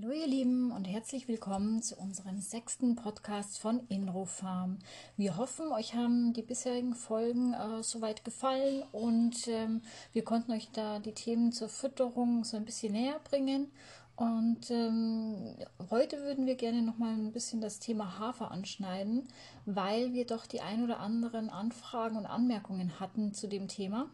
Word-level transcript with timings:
Hallo 0.00 0.12
ihr 0.14 0.26
Lieben 0.26 0.72
und 0.72 0.84
herzlich 0.84 1.28
willkommen 1.28 1.82
zu 1.82 1.94
unserem 1.96 2.40
sechsten 2.40 2.96
Podcast 2.96 3.58
von 3.58 3.86
InroFarm. 3.88 4.78
Wir 5.18 5.36
hoffen, 5.36 5.72
euch 5.72 5.94
haben 5.94 6.32
die 6.32 6.42
bisherigen 6.42 6.94
Folgen 6.94 7.52
äh, 7.52 7.82
soweit 7.82 8.24
gefallen 8.24 8.82
und 8.92 9.46
ähm, 9.48 9.82
wir 10.14 10.24
konnten 10.24 10.52
euch 10.52 10.70
da 10.72 11.00
die 11.00 11.12
Themen 11.12 11.52
zur 11.52 11.68
Fütterung 11.68 12.44
so 12.44 12.56
ein 12.56 12.64
bisschen 12.64 12.92
näher 12.92 13.20
bringen. 13.24 13.70
Und 14.16 14.70
ähm, 14.70 15.56
heute 15.90 16.22
würden 16.22 16.46
wir 16.46 16.54
gerne 16.54 16.80
noch 16.80 16.96
mal 16.96 17.12
ein 17.12 17.32
bisschen 17.32 17.60
das 17.60 17.78
Thema 17.78 18.18
Hafer 18.18 18.50
anschneiden, 18.50 19.28
weil 19.66 20.14
wir 20.14 20.24
doch 20.24 20.46
die 20.46 20.62
ein 20.62 20.82
oder 20.82 21.00
anderen 21.00 21.50
Anfragen 21.50 22.16
und 22.16 22.26
Anmerkungen 22.26 23.00
hatten 23.00 23.34
zu 23.34 23.48
dem 23.48 23.68
Thema 23.68 24.08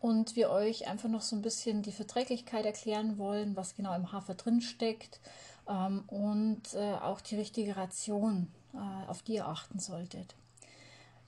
und 0.00 0.36
wir 0.36 0.50
euch 0.50 0.86
einfach 0.86 1.08
noch 1.08 1.22
so 1.22 1.36
ein 1.36 1.42
bisschen 1.42 1.82
die 1.82 1.92
Verträglichkeit 1.92 2.64
erklären 2.64 3.18
wollen, 3.18 3.56
was 3.56 3.74
genau 3.74 3.94
im 3.94 4.12
Hafer 4.12 4.34
drin 4.34 4.60
steckt 4.60 5.20
ähm, 5.68 6.04
und 6.06 6.74
äh, 6.74 6.94
auch 6.94 7.20
die 7.20 7.36
richtige 7.36 7.76
Ration, 7.76 8.48
äh, 8.74 9.08
auf 9.08 9.22
die 9.22 9.34
ihr 9.34 9.48
achten 9.48 9.78
solltet. 9.78 10.34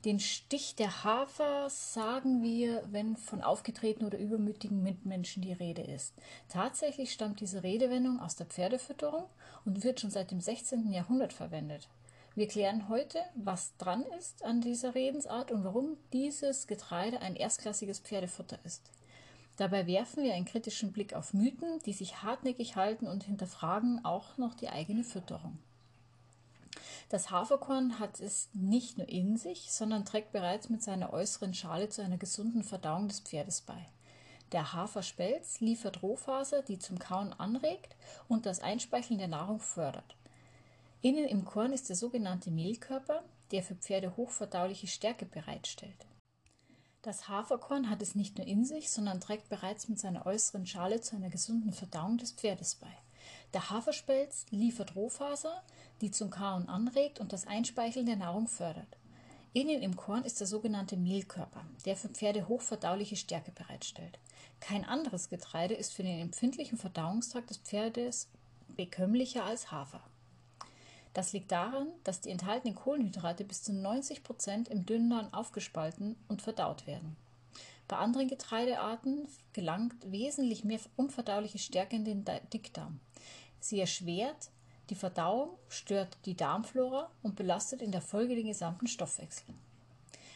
Den 0.06 0.18
Stich 0.18 0.76
der 0.76 1.04
Hafer 1.04 1.68
sagen 1.68 2.42
wir, 2.42 2.82
wenn 2.90 3.16
von 3.16 3.42
aufgetretenen 3.42 4.06
oder 4.06 4.18
übermütigen 4.18 4.82
Mitmenschen 4.82 5.42
die 5.42 5.52
Rede 5.52 5.82
ist. 5.82 6.14
Tatsächlich 6.48 7.12
stammt 7.12 7.40
diese 7.40 7.62
Redewendung 7.62 8.18
aus 8.18 8.34
der 8.34 8.46
Pferdefütterung 8.46 9.24
und 9.66 9.84
wird 9.84 10.00
schon 10.00 10.10
seit 10.10 10.30
dem 10.30 10.40
16. 10.40 10.90
Jahrhundert 10.90 11.34
verwendet. 11.34 11.86
Wir 12.40 12.48
klären 12.48 12.88
heute, 12.88 13.18
was 13.34 13.76
dran 13.76 14.02
ist 14.18 14.44
an 14.44 14.62
dieser 14.62 14.94
Redensart 14.94 15.52
und 15.52 15.62
warum 15.62 15.98
dieses 16.14 16.66
Getreide 16.66 17.20
ein 17.20 17.36
erstklassiges 17.36 17.98
Pferdefutter 17.98 18.58
ist. 18.64 18.80
Dabei 19.58 19.86
werfen 19.86 20.24
wir 20.24 20.32
einen 20.32 20.46
kritischen 20.46 20.90
Blick 20.90 21.12
auf 21.12 21.34
Mythen, 21.34 21.80
die 21.84 21.92
sich 21.92 22.22
hartnäckig 22.22 22.76
halten 22.76 23.06
und 23.06 23.24
hinterfragen 23.24 24.06
auch 24.06 24.38
noch 24.38 24.54
die 24.54 24.70
eigene 24.70 25.04
Fütterung. 25.04 25.58
Das 27.10 27.30
Haferkorn 27.30 27.98
hat 27.98 28.20
es 28.20 28.48
nicht 28.54 28.96
nur 28.96 29.10
in 29.10 29.36
sich, 29.36 29.70
sondern 29.70 30.06
trägt 30.06 30.32
bereits 30.32 30.70
mit 30.70 30.82
seiner 30.82 31.12
äußeren 31.12 31.52
Schale 31.52 31.90
zu 31.90 32.00
einer 32.02 32.16
gesunden 32.16 32.62
Verdauung 32.62 33.08
des 33.08 33.20
Pferdes 33.20 33.60
bei. 33.60 33.86
Der 34.52 34.72
Haferspelz 34.72 35.60
liefert 35.60 36.02
Rohfaser, 36.02 36.62
die 36.62 36.78
zum 36.78 36.98
Kauen 36.98 37.34
anregt 37.34 37.96
und 38.28 38.46
das 38.46 38.60
Einspeicheln 38.60 39.18
der 39.18 39.28
Nahrung 39.28 39.60
fördert. 39.60 40.16
Innen 41.02 41.24
im 41.24 41.46
Korn 41.46 41.72
ist 41.72 41.88
der 41.88 41.96
sogenannte 41.96 42.50
Mehlkörper, 42.50 43.22
der 43.52 43.62
für 43.62 43.74
Pferde 43.74 44.18
hochverdauliche 44.18 44.86
Stärke 44.86 45.24
bereitstellt. 45.24 46.06
Das 47.00 47.26
Haferkorn 47.26 47.88
hat 47.88 48.02
es 48.02 48.14
nicht 48.14 48.36
nur 48.36 48.46
in 48.46 48.66
sich, 48.66 48.90
sondern 48.90 49.18
trägt 49.18 49.48
bereits 49.48 49.88
mit 49.88 49.98
seiner 49.98 50.26
äußeren 50.26 50.66
Schale 50.66 51.00
zu 51.00 51.16
einer 51.16 51.30
gesunden 51.30 51.72
Verdauung 51.72 52.18
des 52.18 52.32
Pferdes 52.32 52.74
bei. 52.74 52.94
Der 53.54 53.70
Haferspelz 53.70 54.44
liefert 54.50 54.94
Rohfaser, 54.94 55.62
die 56.02 56.10
zum 56.10 56.28
Kauen 56.28 56.68
anregt 56.68 57.18
und 57.18 57.32
das 57.32 57.46
Einspeicheln 57.46 58.04
der 58.04 58.16
Nahrung 58.16 58.46
fördert. 58.46 58.98
Innen 59.54 59.80
im 59.80 59.96
Korn 59.96 60.24
ist 60.24 60.38
der 60.38 60.46
sogenannte 60.46 60.98
Mehlkörper, 60.98 61.64
der 61.86 61.96
für 61.96 62.10
Pferde 62.10 62.46
hochverdauliche 62.46 63.16
Stärke 63.16 63.52
bereitstellt. 63.52 64.18
Kein 64.60 64.84
anderes 64.84 65.30
Getreide 65.30 65.74
ist 65.74 65.94
für 65.94 66.02
den 66.02 66.20
empfindlichen 66.20 66.76
Verdauungstrakt 66.76 67.48
des 67.48 67.56
Pferdes 67.56 68.28
bekömmlicher 68.76 69.44
als 69.44 69.72
Hafer. 69.72 70.02
Das 71.12 71.32
liegt 71.32 71.50
daran, 71.50 71.88
dass 72.04 72.20
die 72.20 72.30
enthaltenen 72.30 72.74
Kohlenhydrate 72.76 73.44
bis 73.44 73.62
zu 73.62 73.72
90 73.72 74.22
Prozent 74.22 74.68
im 74.68 74.86
Dünndarm 74.86 75.32
aufgespalten 75.34 76.16
und 76.28 76.42
verdaut 76.42 76.86
werden. 76.86 77.16
Bei 77.88 77.96
anderen 77.96 78.28
Getreidearten 78.28 79.26
gelangt 79.52 80.12
wesentlich 80.12 80.62
mehr 80.62 80.78
unverdauliche 80.94 81.58
Stärke 81.58 81.96
in 81.96 82.04
den 82.04 82.24
Dickdarm. 82.52 83.00
Sie 83.58 83.80
erschwert 83.80 84.50
die 84.90 84.94
Verdauung, 84.94 85.50
stört 85.68 86.16
die 86.24 86.36
Darmflora 86.36 87.10
und 87.22 87.34
belastet 87.34 87.82
in 87.82 87.90
der 87.90 88.00
Folge 88.00 88.36
den 88.36 88.46
gesamten 88.46 88.86
Stoffwechsel. 88.86 89.54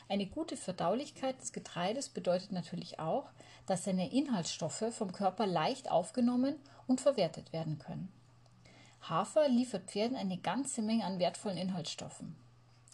Eine 0.08 0.26
gute 0.26 0.56
Verdaulichkeit 0.56 1.40
des 1.40 1.52
Getreides 1.52 2.08
bedeutet 2.08 2.52
natürlich 2.52 2.98
auch, 2.98 3.30
dass 3.66 3.84
seine 3.84 4.12
Inhaltsstoffe 4.12 4.84
vom 4.90 5.12
Körper 5.12 5.46
leicht 5.46 5.90
aufgenommen 5.90 6.56
und 6.86 7.00
verwertet 7.00 7.52
werden 7.52 7.78
können. 7.78 8.12
Hafer 9.08 9.48
liefert 9.48 9.90
Pferden 9.90 10.16
eine 10.16 10.38
ganze 10.38 10.80
Menge 10.80 11.04
an 11.04 11.18
wertvollen 11.18 11.58
Inhaltsstoffen. 11.58 12.34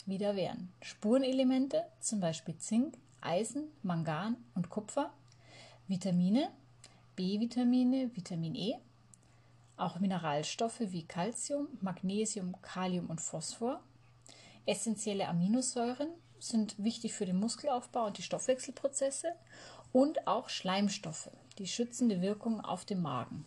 Wieder 0.07 0.35
wären 0.35 0.73
Spurenelemente, 0.83 1.85
zum 2.01 2.21
Beispiel 2.21 2.57
Zink, 2.57 2.99
Eisen, 3.21 3.65
Mangan 3.83 4.37
und 4.55 4.71
Kupfer, 4.71 5.13
Vitamine, 5.87 6.51
B-Vitamine, 7.15 8.11
Vitamin 8.17 8.55
E, 8.55 8.77
auch 9.77 10.01
Mineralstoffe 10.01 10.81
wie 10.81 11.05
Calcium, 11.05 11.69
Magnesium, 11.81 12.61
Kalium 12.61 13.07
und 13.07 13.21
Phosphor. 13.21 13.81
Essentielle 14.67 15.29
Aminosäuren 15.29 16.09
sind 16.39 16.83
wichtig 16.83 17.13
für 17.13 17.27
den 17.27 17.39
Muskelaufbau 17.39 18.07
und 18.07 18.19
die 18.19 18.23
Stoffwechselprozesse 18.23 19.33
und 19.93 20.27
auch 20.27 20.49
Schleimstoffe, 20.49 21.31
die 21.59 21.67
schützende 21.67 22.21
Wirkung 22.21 22.61
auf 22.61 22.85
den 22.85 23.01
Magen. 23.01 23.45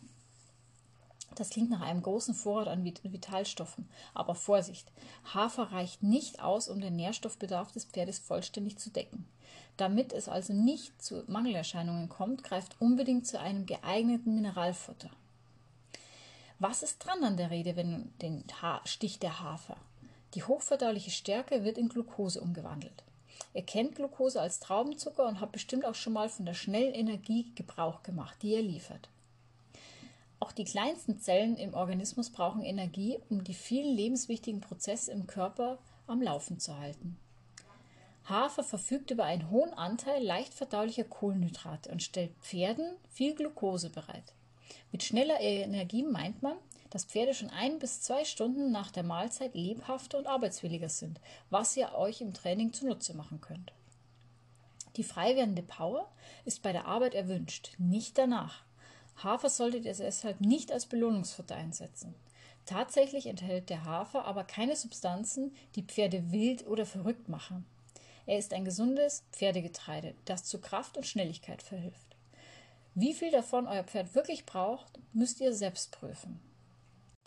Das 1.35 1.49
klingt 1.49 1.69
nach 1.69 1.81
einem 1.81 2.01
großen 2.01 2.33
Vorrat 2.33 2.67
an 2.67 2.85
Vitalstoffen. 2.85 3.89
Aber 4.13 4.35
Vorsicht, 4.35 4.91
Hafer 5.33 5.71
reicht 5.71 6.03
nicht 6.03 6.41
aus, 6.41 6.67
um 6.67 6.79
den 6.79 6.95
Nährstoffbedarf 6.95 7.71
des 7.71 7.85
Pferdes 7.85 8.19
vollständig 8.19 8.77
zu 8.77 8.89
decken. 8.89 9.25
Damit 9.77 10.13
es 10.13 10.29
also 10.29 10.53
nicht 10.53 11.01
zu 11.01 11.23
Mangelerscheinungen 11.27 12.09
kommt, 12.09 12.43
greift 12.43 12.79
unbedingt 12.79 13.25
zu 13.25 13.39
einem 13.39 13.65
geeigneten 13.65 14.35
Mineralfutter. 14.35 15.09
Was 16.59 16.83
ist 16.83 16.99
dran 16.99 17.23
an 17.23 17.37
der 17.37 17.49
Rede, 17.49 17.75
wenn 17.75 18.13
den 18.21 18.43
Stich 18.85 19.19
der 19.19 19.41
Hafer? 19.41 19.77
Die 20.35 20.43
hochverdauliche 20.43 21.11
Stärke 21.11 21.63
wird 21.63 21.77
in 21.77 21.89
Glucose 21.89 22.39
umgewandelt. 22.39 23.03
Ihr 23.53 23.63
kennt 23.63 23.95
Glucose 23.95 24.39
als 24.39 24.59
Traubenzucker 24.59 25.27
und 25.27 25.41
habt 25.41 25.51
bestimmt 25.51 25.85
auch 25.85 25.95
schon 25.95 26.13
mal 26.13 26.29
von 26.29 26.45
der 26.45 26.53
schnellen 26.53 26.93
Energie 26.93 27.51
Gebrauch 27.55 28.03
gemacht, 28.03 28.37
die 28.41 28.53
er 28.53 28.61
liefert. 28.61 29.09
Auch 30.43 30.51
die 30.51 30.65
kleinsten 30.65 31.19
Zellen 31.19 31.55
im 31.55 31.73
Organismus 31.73 32.29
brauchen 32.29 32.65
Energie, 32.65 33.17
um 33.29 33.45
die 33.45 33.53
vielen 33.53 33.95
lebenswichtigen 33.95 34.59
Prozesse 34.59 35.09
im 35.09 35.25
Körper 35.25 35.79
am 36.05 36.21
Laufen 36.21 36.59
zu 36.59 36.77
halten. 36.77 37.17
Hafer 38.25 38.65
verfügt 38.65 39.09
über 39.09 39.23
einen 39.23 39.49
hohen 39.49 39.73
Anteil 39.73 40.21
leicht 40.21 40.53
verdaulicher 40.53 41.05
Kohlenhydrate 41.05 41.89
und 41.89 42.03
stellt 42.03 42.35
Pferden 42.41 42.93
viel 43.09 43.35
Glucose 43.35 43.89
bereit. 43.89 44.33
Mit 44.91 45.03
schneller 45.03 45.39
Energie 45.39 46.03
meint 46.03 46.43
man, 46.43 46.57
dass 46.89 47.05
Pferde 47.05 47.33
schon 47.33 47.49
ein 47.49 47.79
bis 47.79 48.01
zwei 48.01 48.25
Stunden 48.25 48.69
nach 48.69 48.91
der 48.91 49.03
Mahlzeit 49.03 49.55
lebhafter 49.55 50.17
und 50.17 50.27
arbeitswilliger 50.27 50.89
sind, 50.89 51.21
was 51.51 51.77
ihr 51.77 51.93
euch 51.93 52.19
im 52.19 52.33
Training 52.33 52.73
zunutze 52.73 53.15
machen 53.15 53.39
könnt. 53.39 53.71
Die 54.97 55.05
frei 55.05 55.37
werdende 55.37 55.63
Power 55.63 56.11
ist 56.43 56.61
bei 56.63 56.73
der 56.73 56.85
Arbeit 56.85 57.13
erwünscht, 57.13 57.75
nicht 57.77 58.17
danach. 58.17 58.65
Hafer 59.17 59.49
solltet 59.49 59.85
ihr 59.85 59.93
deshalb 59.93 60.41
nicht 60.41 60.71
als 60.71 60.85
Belohnungsfutter 60.85 61.55
einsetzen. 61.55 62.13
Tatsächlich 62.65 63.25
enthält 63.25 63.69
der 63.69 63.83
Hafer 63.83 64.25
aber 64.25 64.43
keine 64.43 64.75
Substanzen, 64.75 65.53
die 65.75 65.83
Pferde 65.83 66.31
wild 66.31 66.65
oder 66.67 66.85
verrückt 66.85 67.27
machen. 67.27 67.65
Er 68.25 68.37
ist 68.37 68.53
ein 68.53 68.63
gesundes 68.63 69.23
Pferdegetreide, 69.31 70.15
das 70.25 70.45
zu 70.45 70.59
Kraft 70.61 70.95
und 70.95 71.05
Schnelligkeit 71.05 71.61
verhilft. 71.61 72.15
Wie 72.95 73.13
viel 73.13 73.31
davon 73.31 73.67
euer 73.67 73.83
Pferd 73.83 74.15
wirklich 74.15 74.45
braucht, 74.45 74.99
müsst 75.11 75.41
ihr 75.41 75.53
selbst 75.53 75.91
prüfen. 75.91 76.39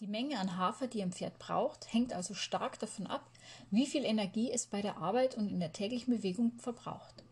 Die 0.00 0.06
Menge 0.06 0.38
an 0.38 0.56
Hafer, 0.56 0.86
die 0.86 1.02
ein 1.02 1.12
Pferd 1.12 1.38
braucht, 1.38 1.92
hängt 1.92 2.12
also 2.12 2.34
stark 2.34 2.78
davon 2.78 3.06
ab, 3.06 3.28
wie 3.70 3.86
viel 3.86 4.04
Energie 4.04 4.50
es 4.50 4.66
bei 4.66 4.80
der 4.80 4.98
Arbeit 4.98 5.36
und 5.36 5.48
in 5.48 5.60
der 5.60 5.72
täglichen 5.72 6.14
Bewegung 6.14 6.52
verbraucht. 6.58 7.24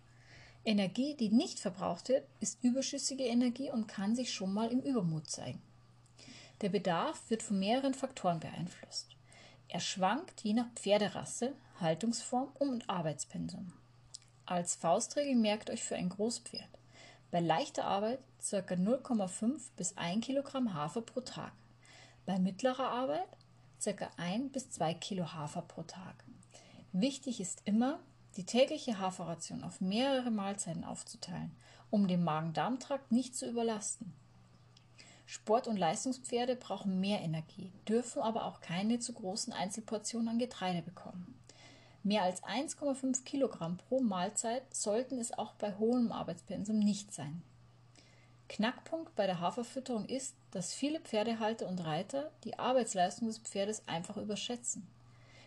Energie, 0.64 1.14
die 1.14 1.28
nicht 1.28 1.60
verbraucht 1.60 2.08
wird, 2.08 2.26
ist 2.40 2.62
überschüssige 2.62 3.24
Energie 3.24 3.70
und 3.70 3.86
kann 3.86 4.16
sich 4.16 4.32
schon 4.32 4.52
mal 4.52 4.70
im 4.70 4.80
Übermut 4.80 5.28
zeigen. 5.28 5.60
Der 6.60 6.70
Bedarf 6.70 7.20
wird 7.28 7.42
von 7.42 7.58
mehreren 7.58 7.94
Faktoren 7.94 8.40
beeinflusst. 8.40 9.08
Er 9.68 9.80
schwankt 9.80 10.42
je 10.42 10.54
nach 10.54 10.70
Pferderasse, 10.74 11.52
Haltungsform 11.80 12.48
und 12.58 12.88
Arbeitspensum. 12.88 13.72
Als 14.46 14.74
Faustregel 14.74 15.34
merkt 15.34 15.70
euch 15.70 15.82
für 15.82 15.96
ein 15.96 16.08
Großpferd. 16.08 16.68
Bei 17.30 17.40
leichter 17.40 17.84
Arbeit 17.84 18.20
ca. 18.48 18.58
0,5 18.58 19.60
bis 19.76 19.96
1 19.96 20.24
Kilogramm 20.24 20.72
Hafer 20.72 21.02
pro 21.02 21.20
Tag. 21.20 21.52
Bei 22.26 22.38
mittlerer 22.38 22.88
Arbeit 22.88 23.28
ca. 23.82 24.10
1 24.16 24.52
bis 24.52 24.70
2 24.70 24.94
Kilo 24.94 25.32
Hafer 25.32 25.62
pro 25.62 25.82
Tag. 25.82 26.24
Wichtig 26.92 27.40
ist 27.40 27.62
immer, 27.64 27.98
die 28.36 28.44
tägliche 28.44 28.98
Haferration 28.98 29.62
auf 29.64 29.80
mehrere 29.80 30.30
Mahlzeiten 30.30 30.84
aufzuteilen, 30.84 31.52
um 31.90 32.08
den 32.08 32.24
Magen-Darm-Trakt 32.24 33.12
nicht 33.12 33.36
zu 33.36 33.48
überlasten. 33.48 34.12
Sport- 35.26 35.68
und 35.68 35.76
Leistungspferde 35.76 36.56
brauchen 36.56 37.00
mehr 37.00 37.20
Energie, 37.20 37.72
dürfen 37.88 38.22
aber 38.22 38.44
auch 38.44 38.60
keine 38.60 38.98
zu 38.98 39.12
großen 39.12 39.52
Einzelportionen 39.52 40.28
an 40.28 40.38
Getreide 40.38 40.82
bekommen. 40.82 41.34
Mehr 42.02 42.22
als 42.22 42.42
1,5 42.42 43.24
Kilogramm 43.24 43.78
pro 43.78 44.00
Mahlzeit 44.00 44.62
sollten 44.74 45.18
es 45.18 45.32
auch 45.32 45.54
bei 45.54 45.74
hohem 45.78 46.12
Arbeitspensum 46.12 46.78
nicht 46.78 47.14
sein. 47.14 47.42
Knackpunkt 48.50 49.16
bei 49.16 49.26
der 49.26 49.40
Haferfütterung 49.40 50.04
ist, 50.04 50.34
dass 50.50 50.74
viele 50.74 51.00
Pferdehalter 51.00 51.66
und 51.66 51.82
Reiter 51.84 52.30
die 52.44 52.58
Arbeitsleistung 52.58 53.28
des 53.28 53.38
Pferdes 53.38 53.88
einfach 53.88 54.18
überschätzen. 54.18 54.86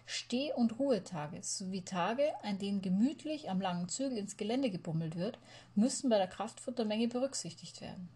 Steh- 0.09 0.53
und 0.53 0.79
Ruhetage 0.79 1.43
sowie 1.43 1.81
Tage, 1.81 2.31
an 2.41 2.57
denen 2.57 2.81
gemütlich 2.81 3.49
am 3.49 3.59
langen 3.59 3.89
Zügel 3.89 4.17
ins 4.17 4.37
Gelände 4.37 4.69
gebummelt 4.69 5.17
wird, 5.17 5.37
müssen 5.75 6.09
bei 6.09 6.17
der 6.17 6.29
Kraftfuttermenge 6.29 7.09
berücksichtigt 7.09 7.81
werden. 7.81 8.07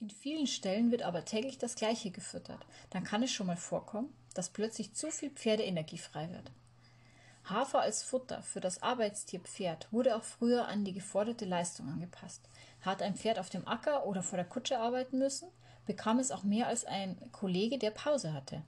In 0.00 0.10
vielen 0.10 0.48
Stellen 0.48 0.90
wird 0.90 1.02
aber 1.02 1.24
täglich 1.24 1.56
das 1.56 1.76
Gleiche 1.76 2.10
gefüttert. 2.10 2.66
Dann 2.90 3.04
kann 3.04 3.22
es 3.22 3.30
schon 3.30 3.46
mal 3.46 3.56
vorkommen, 3.56 4.12
dass 4.34 4.50
plötzlich 4.50 4.92
zu 4.92 5.12
viel 5.12 5.30
Pferdeenergie 5.30 5.98
frei 5.98 6.28
wird. 6.32 6.50
Hafer 7.44 7.80
als 7.80 8.02
Futter 8.02 8.42
für 8.42 8.60
das 8.60 8.82
Arbeitstier 8.82 9.38
Pferd 9.38 9.86
wurde 9.92 10.16
auch 10.16 10.24
früher 10.24 10.66
an 10.66 10.84
die 10.84 10.92
geforderte 10.92 11.44
Leistung 11.44 11.88
angepasst. 11.88 12.48
Hat 12.80 13.02
ein 13.02 13.14
Pferd 13.14 13.38
auf 13.38 13.50
dem 13.50 13.68
Acker 13.68 14.04
oder 14.04 14.24
vor 14.24 14.36
der 14.36 14.46
Kutsche 14.46 14.80
arbeiten 14.80 15.18
müssen, 15.18 15.48
bekam 15.86 16.18
es 16.18 16.32
auch 16.32 16.42
mehr 16.42 16.66
als 16.66 16.84
ein 16.84 17.30
Kollege, 17.30 17.78
der 17.78 17.92
Pause 17.92 18.32
hatte. 18.32 18.62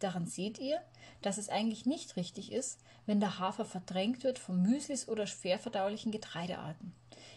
Daran 0.00 0.26
seht 0.26 0.58
ihr, 0.58 0.80
dass 1.22 1.38
es 1.38 1.48
eigentlich 1.48 1.86
nicht 1.86 2.16
richtig 2.16 2.52
ist, 2.52 2.80
wenn 3.06 3.20
der 3.20 3.38
Hafer 3.38 3.64
verdrängt 3.64 4.24
wird 4.24 4.38
von 4.38 4.60
Müslis 4.60 5.08
oder 5.08 5.26
schwerverdaulichen 5.26 6.10
Getreidearten. 6.10 6.92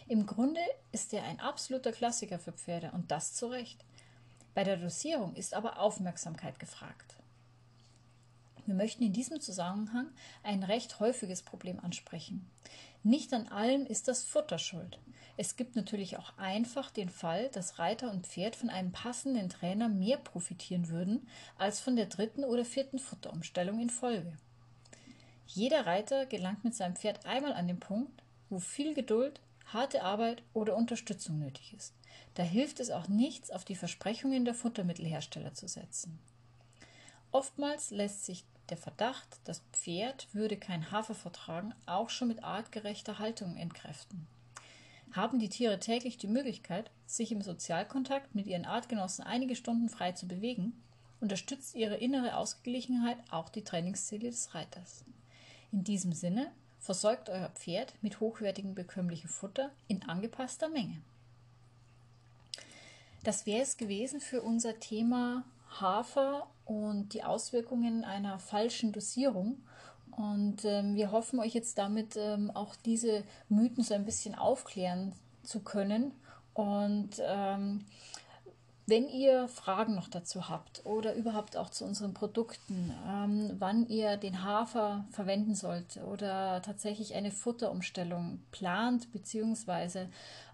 Im 0.08 0.26
Grunde 0.26 0.60
ist 0.92 1.12
er 1.14 1.24
ein 1.24 1.40
absoluter 1.40 1.92
Klassiker 1.92 2.38
für 2.38 2.52
Pferde 2.52 2.90
und 2.92 3.10
das 3.10 3.34
zu 3.34 3.46
Recht. 3.46 3.84
Bei 4.54 4.64
der 4.64 4.76
Dosierung 4.76 5.34
ist 5.34 5.54
aber 5.54 5.78
Aufmerksamkeit 5.78 6.58
gefragt. 6.58 7.16
Wir 8.66 8.74
möchten 8.74 9.02
in 9.02 9.12
diesem 9.12 9.40
Zusammenhang 9.40 10.08
ein 10.42 10.62
recht 10.62 11.00
häufiges 11.00 11.42
Problem 11.42 11.80
ansprechen. 11.80 12.48
Nicht 13.02 13.34
an 13.34 13.48
allem 13.48 13.84
ist 13.84 14.08
das 14.08 14.24
Futter 14.24 14.58
schuld. 14.58 14.98
Es 15.36 15.56
gibt 15.56 15.74
natürlich 15.74 16.16
auch 16.16 16.36
einfach 16.38 16.90
den 16.90 17.08
Fall, 17.08 17.48
dass 17.48 17.78
Reiter 17.80 18.10
und 18.10 18.26
Pferd 18.26 18.54
von 18.54 18.70
einem 18.70 18.92
passenden 18.92 19.48
Trainer 19.48 19.88
mehr 19.88 20.16
profitieren 20.16 20.88
würden 20.88 21.26
als 21.58 21.80
von 21.80 21.96
der 21.96 22.06
dritten 22.06 22.44
oder 22.44 22.64
vierten 22.64 23.00
Futterumstellung 23.00 23.80
in 23.80 23.90
Folge. 23.90 24.36
Jeder 25.46 25.86
Reiter 25.86 26.26
gelangt 26.26 26.64
mit 26.64 26.74
seinem 26.74 26.94
Pferd 26.94 27.26
einmal 27.26 27.52
an 27.52 27.66
den 27.66 27.80
Punkt, 27.80 28.22
wo 28.48 28.60
viel 28.60 28.94
Geduld, 28.94 29.40
harte 29.72 30.02
Arbeit 30.02 30.42
oder 30.52 30.76
Unterstützung 30.76 31.38
nötig 31.38 31.74
ist. 31.76 31.94
Da 32.34 32.42
hilft 32.42 32.78
es 32.78 32.90
auch 32.90 33.08
nichts, 33.08 33.50
auf 33.50 33.64
die 33.64 33.76
Versprechungen 33.76 34.44
der 34.44 34.54
Futtermittelhersteller 34.54 35.54
zu 35.54 35.66
setzen. 35.66 36.18
Oftmals 37.32 37.90
lässt 37.90 38.24
sich 38.24 38.44
der 38.68 38.76
Verdacht, 38.76 39.40
das 39.44 39.62
Pferd 39.72 40.28
würde 40.32 40.56
kein 40.56 40.90
Hafer 40.90 41.14
vertragen, 41.14 41.74
auch 41.86 42.08
schon 42.08 42.28
mit 42.28 42.44
artgerechter 42.44 43.18
Haltung 43.18 43.56
entkräften. 43.56 44.26
Haben 45.14 45.38
die 45.38 45.48
Tiere 45.48 45.78
täglich 45.78 46.18
die 46.18 46.26
Möglichkeit, 46.26 46.90
sich 47.06 47.30
im 47.30 47.40
Sozialkontakt 47.40 48.34
mit 48.34 48.48
ihren 48.48 48.64
Artgenossen 48.64 49.24
einige 49.24 49.54
Stunden 49.54 49.88
frei 49.88 50.10
zu 50.10 50.26
bewegen, 50.26 50.72
unterstützt 51.20 51.76
ihre 51.76 51.94
innere 51.94 52.36
Ausgeglichenheit 52.36 53.18
auch 53.30 53.48
die 53.48 53.62
Trainingsziele 53.62 54.28
des 54.28 54.56
Reiters. 54.56 55.04
In 55.70 55.84
diesem 55.84 56.12
Sinne 56.12 56.50
versorgt 56.80 57.30
euer 57.30 57.48
Pferd 57.50 57.94
mit 58.02 58.18
hochwertigem 58.18 58.74
bekömmlichem 58.74 59.30
Futter 59.30 59.70
in 59.86 60.02
angepasster 60.02 60.68
Menge. 60.68 61.00
Das 63.22 63.46
wäre 63.46 63.62
es 63.62 63.76
gewesen 63.76 64.20
für 64.20 64.42
unser 64.42 64.80
Thema 64.80 65.44
Hafer 65.80 66.48
und 66.64 67.14
die 67.14 67.22
Auswirkungen 67.22 68.04
einer 68.04 68.40
falschen 68.40 68.92
Dosierung. 68.92 69.62
Und 70.16 70.64
ähm, 70.64 70.94
wir 70.94 71.10
hoffen 71.10 71.40
euch 71.40 71.54
jetzt 71.54 71.78
damit 71.78 72.16
ähm, 72.16 72.50
auch 72.52 72.76
diese 72.76 73.24
Mythen 73.48 73.82
so 73.82 73.94
ein 73.94 74.04
bisschen 74.04 74.34
aufklären 74.34 75.12
zu 75.42 75.60
können. 75.60 76.12
Und 76.54 77.20
ähm, 77.20 77.84
wenn 78.86 79.08
ihr 79.08 79.48
Fragen 79.48 79.94
noch 79.94 80.08
dazu 80.08 80.48
habt 80.50 80.84
oder 80.84 81.14
überhaupt 81.14 81.56
auch 81.56 81.70
zu 81.70 81.86
unseren 81.86 82.12
Produkten, 82.12 82.92
ähm, 83.08 83.56
wann 83.58 83.88
ihr 83.88 84.18
den 84.18 84.44
Hafer 84.44 85.06
verwenden 85.10 85.54
sollt 85.54 85.96
oder 86.06 86.60
tatsächlich 86.60 87.14
eine 87.14 87.30
Futterumstellung 87.30 88.40
plant 88.52 89.10
beziehungsweise 89.10 90.08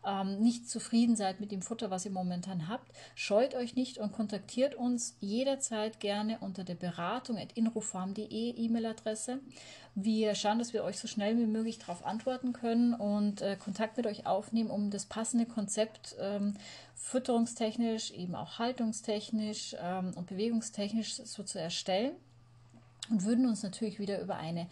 ähm, 0.07 0.41
nicht 0.41 0.69
zufrieden 0.69 1.17
seid 1.17 1.41
mit 1.41 1.53
dem 1.53 1.63
Futter, 1.63 1.91
was 1.91 2.05
ihr 2.05 2.11
momentan 2.11 2.69
habt, 2.69 2.91
scheut 3.15 3.55
euch 3.55 3.77
nicht 3.77 3.99
und 3.99 4.13
kontaktiert 4.13 4.75
uns 4.75 5.17
jederzeit 5.21 6.01
gerne 6.01 6.39
unter 6.41 6.65
der 6.65 6.75
Beratung 6.75 7.39
at 7.39 7.53
inrofarm.de 7.53 8.55
E-Mail-Adresse. 8.57 9.41
Wir 9.95 10.35
schauen, 10.35 10.59
dass 10.59 10.73
wir 10.73 10.85
euch 10.85 10.99
so 10.99 11.09
schnell 11.09 11.37
wie 11.37 11.47
möglich 11.47 11.79
darauf 11.79 12.07
antworten 12.07 12.53
können 12.53 12.95
und 12.95 13.43
äh, 13.43 13.57
Kontakt 13.57 13.97
mit 13.97 14.07
euch 14.07 14.27
aufnehmen, 14.27 14.71
um 14.71 14.91
das 14.91 15.05
passende 15.05 15.47
Konzept 15.47 16.17
ähm, 16.21 16.55
fütterungstechnisch, 16.95 18.13
eben 18.13 18.35
auch 18.35 18.59
haltungstechnisch 18.59 19.77
ähm, 19.81 20.13
und 20.15 20.27
bewegungstechnisch 20.27 21.15
so 21.15 21.43
zu 21.43 21.59
erstellen 21.59 22.13
und 23.11 23.25
würden 23.25 23.47
uns 23.47 23.63
natürlich 23.63 23.99
wieder 23.99 24.21
über 24.21 24.37
eine 24.37 24.69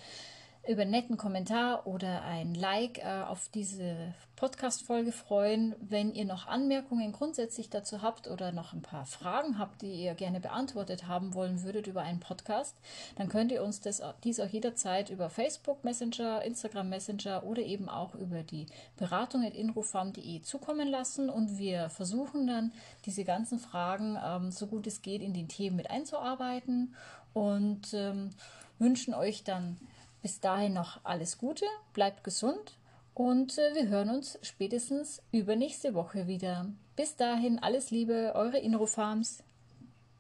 über 0.68 0.82
einen 0.82 0.90
netten 0.90 1.16
Kommentar 1.16 1.86
oder 1.86 2.22
ein 2.24 2.54
Like 2.54 2.98
äh, 2.98 3.22
auf 3.26 3.48
diese 3.48 4.12
Podcast-Folge 4.36 5.12
freuen. 5.12 5.74
Wenn 5.80 6.14
ihr 6.14 6.26
noch 6.26 6.46
Anmerkungen 6.46 7.10
grundsätzlich 7.12 7.70
dazu 7.70 8.02
habt 8.02 8.28
oder 8.28 8.52
noch 8.52 8.74
ein 8.74 8.82
paar 8.82 9.06
Fragen 9.06 9.58
habt, 9.58 9.80
die 9.80 9.90
ihr 9.94 10.12
gerne 10.14 10.40
beantwortet 10.40 11.08
haben 11.08 11.32
wollen 11.32 11.62
würdet 11.62 11.86
über 11.86 12.02
einen 12.02 12.20
Podcast, 12.20 12.76
dann 13.16 13.30
könnt 13.30 13.50
ihr 13.50 13.64
uns 13.64 13.80
das, 13.80 14.02
dies 14.24 14.40
auch 14.40 14.48
jederzeit 14.48 15.08
über 15.08 15.30
Facebook 15.30 15.84
Messenger, 15.84 16.42
Instagram 16.44 16.90
Messenger 16.90 17.44
oder 17.44 17.62
eben 17.62 17.88
auch 17.88 18.14
über 18.14 18.42
die 18.42 18.66
Beratung 18.98 19.46
at 19.46 19.54
inrofarm.de 19.54 20.42
zukommen 20.42 20.88
lassen 20.88 21.30
und 21.30 21.56
wir 21.56 21.88
versuchen 21.88 22.46
dann 22.46 22.72
diese 23.06 23.24
ganzen 23.24 23.58
Fragen 23.58 24.18
ähm, 24.22 24.52
so 24.52 24.66
gut 24.66 24.86
es 24.86 25.00
geht 25.00 25.22
in 25.22 25.32
den 25.32 25.48
Themen 25.48 25.76
mit 25.76 25.90
einzuarbeiten 25.90 26.94
und 27.32 27.94
ähm, 27.94 28.30
wünschen 28.78 29.14
euch 29.14 29.44
dann 29.44 29.78
bis 30.22 30.40
dahin 30.40 30.74
noch 30.74 31.00
alles 31.04 31.38
Gute, 31.38 31.64
bleibt 31.92 32.24
gesund 32.24 32.78
und 33.14 33.58
äh, 33.58 33.74
wir 33.74 33.88
hören 33.88 34.10
uns 34.10 34.38
spätestens 34.42 35.22
übernächste 35.32 35.94
Woche 35.94 36.26
wieder. 36.26 36.66
Bis 36.96 37.16
dahin 37.16 37.58
alles 37.58 37.90
Liebe, 37.90 38.32
eure 38.34 38.58
Inrofarms. 38.58 39.42